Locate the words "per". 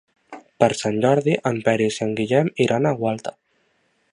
0.61-0.69